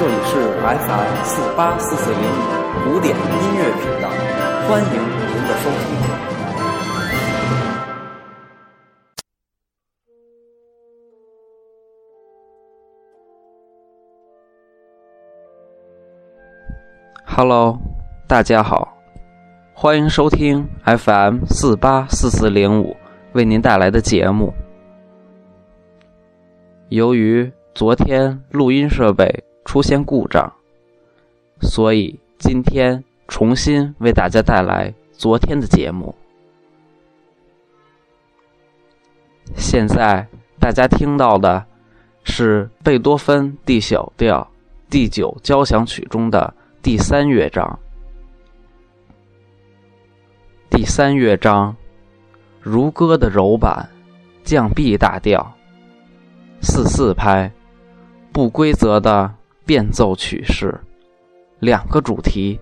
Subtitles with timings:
[0.00, 3.22] 这里是 FM 四八四四零五古典音
[3.54, 4.08] 乐频道，
[4.66, 5.78] 欢迎您的收听。
[17.26, 17.78] Hello，
[18.26, 18.96] 大家好，
[19.74, 22.96] 欢迎收听 FM 四八四四零五
[23.34, 24.50] 为您带来的节目。
[26.88, 30.52] 由于昨天录音设备出现故障，
[31.60, 36.12] 所以今天重新为大家带来昨天的节目。
[39.54, 40.26] 现在
[40.58, 41.64] 大家听到的
[42.24, 44.50] 是贝多芬 D 小调
[44.90, 47.78] 第九交响曲中的第三乐章。
[50.68, 51.76] 第三乐章，
[52.60, 53.88] 如歌的柔板，
[54.42, 55.54] 降 B 大调。
[56.60, 57.52] 四四拍，
[58.32, 59.32] 不规则的
[59.70, 60.80] 变奏曲式，
[61.60, 62.58] 两个主题。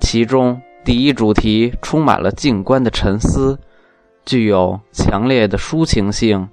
[0.00, 3.58] 其中第一主题充满了静观的沉思，
[4.24, 6.48] 具有强烈的抒情性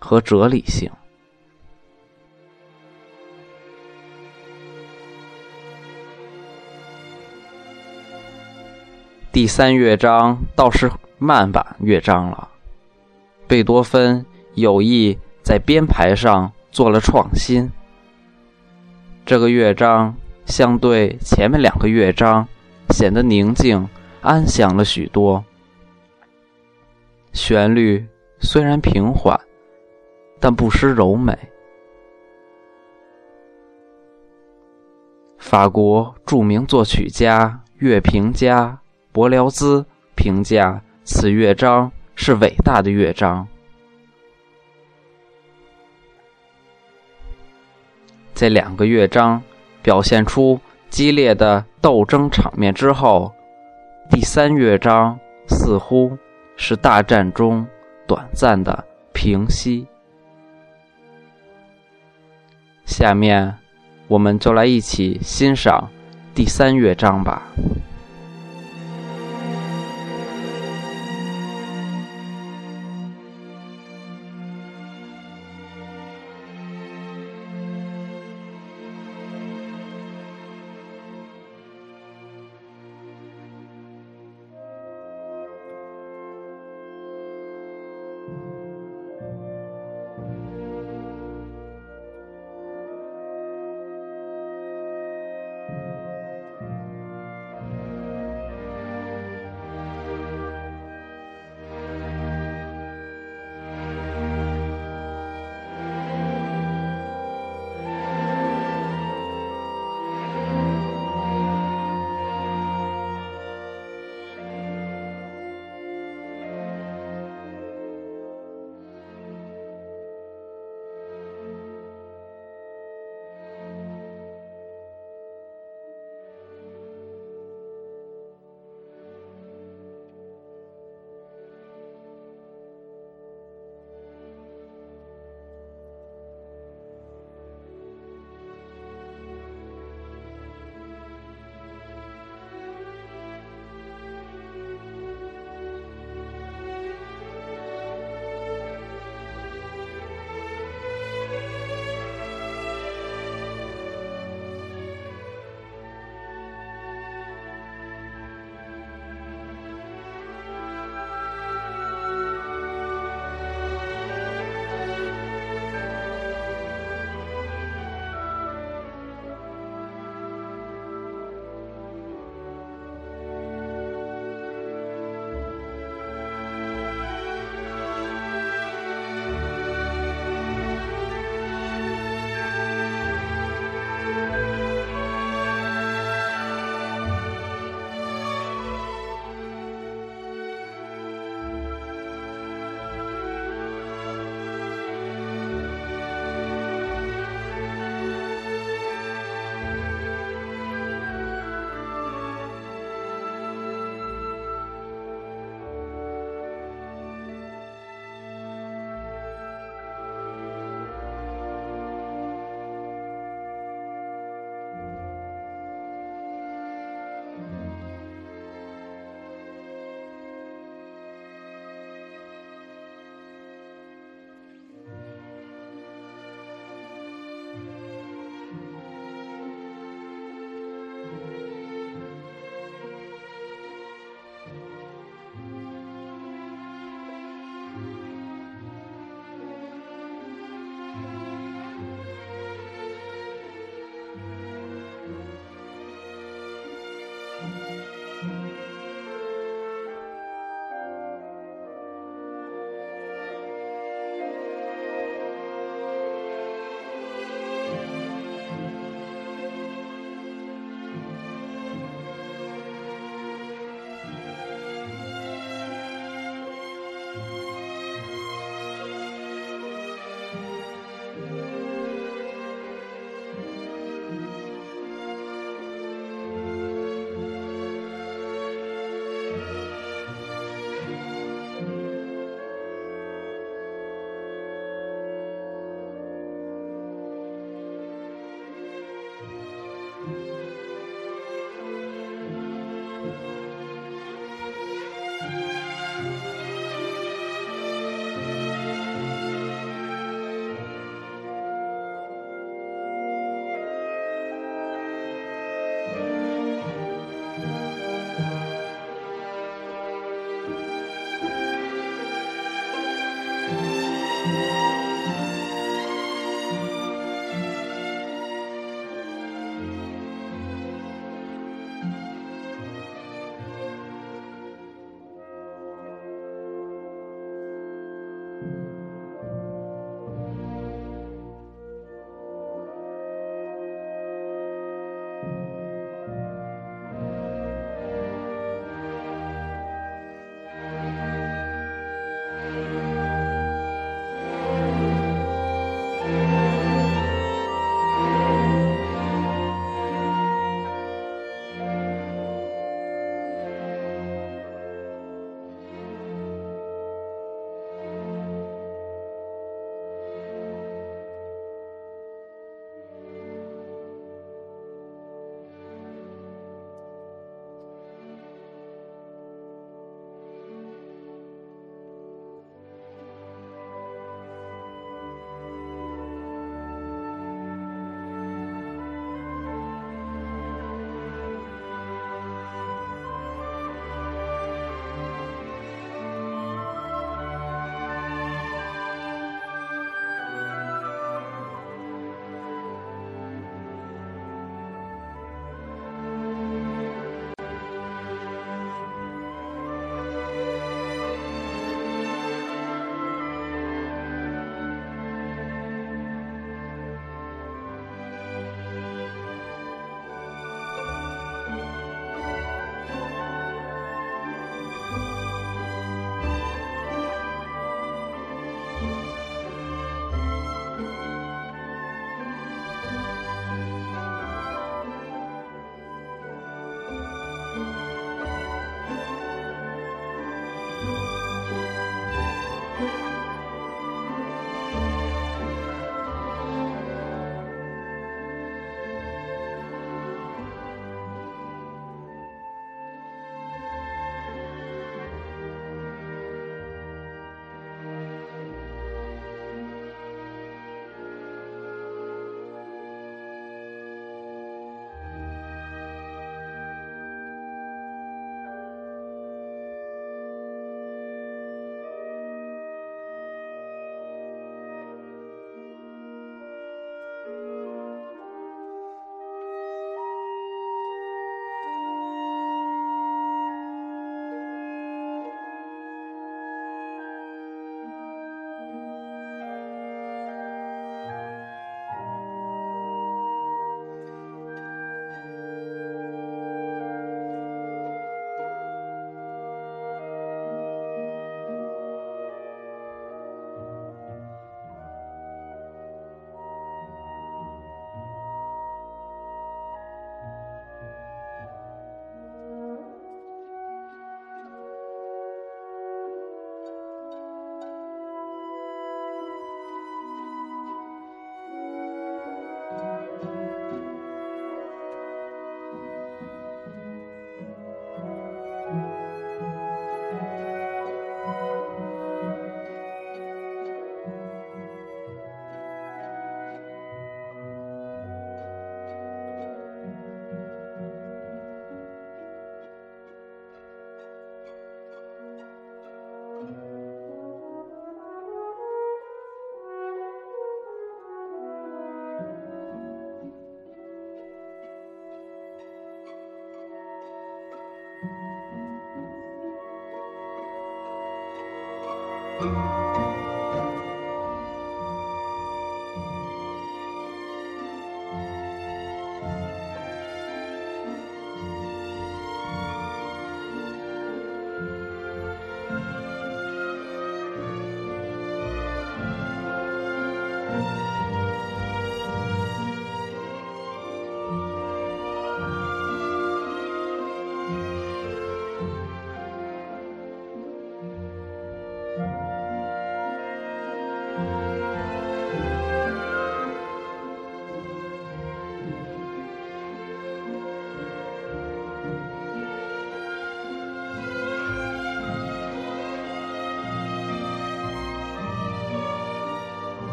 [0.00, 0.90] 和哲理性。
[9.30, 12.48] 第三乐章倒是慢板乐章了，
[13.46, 15.16] 贝多芬有意。
[15.44, 17.70] 在编排上做了创新。
[19.28, 22.48] 这个乐章相对前面两个乐章
[22.88, 23.86] 显得宁静
[24.22, 25.44] 安详了许多。
[27.34, 28.06] 旋律
[28.38, 29.38] 虽然平缓，
[30.40, 31.38] 但不失柔美。
[35.36, 38.80] 法国著名作曲家、乐评家
[39.12, 39.84] 柏辽兹
[40.14, 43.46] 评价此乐章是伟大的乐章。
[48.38, 49.42] 这两个乐章
[49.82, 53.34] 表现出激烈的斗争场面之后，
[54.08, 56.16] 第三乐章似乎
[56.56, 57.66] 是大战中
[58.06, 59.88] 短暂的平息。
[62.86, 63.52] 下面，
[64.06, 65.90] 我们就来一起欣赏
[66.32, 67.42] 第三乐章吧。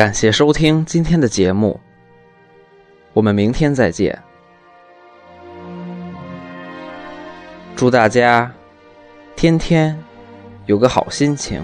[0.00, 1.78] 感谢收听今天的节目，
[3.12, 4.18] 我们明天再见。
[7.76, 8.50] 祝大家
[9.36, 10.02] 天天
[10.64, 11.62] 有个好心情。